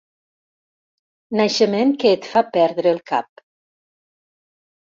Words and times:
Naixement 1.41 1.93
que 2.05 2.13
et 2.15 2.31
fa 2.31 2.43
perdre 2.57 2.95
el 2.97 3.01
cap. 3.13 3.45